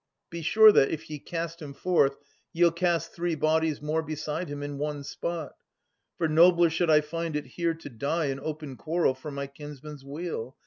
Be 0.31 0.41
sure 0.41 0.71
that, 0.71 0.89
if 0.89 1.11
ye 1.11 1.19
cast 1.19 1.61
him 1.61 1.75
forth, 1.75 2.17
ye'll 2.53 2.71
cast 2.71 3.13
Three 3.13 3.35
bodies 3.35 3.83
more 3.83 4.01
beside 4.01 4.47
him 4.49 4.63
in 4.63 4.79
one 4.79 5.03
spot; 5.03 5.53
For 6.17 6.27
nobler 6.27 6.71
should 6.71 6.89
I 6.89 7.01
find 7.01 7.35
it 7.35 7.45
here 7.45 7.75
to 7.75 7.87
die 7.89 8.25
In 8.25 8.39
open 8.39 8.77
quarrel 8.77 9.13
for 9.13 9.29
my 9.29 9.45
kinsman's 9.45 10.03
weal. 10.03 10.55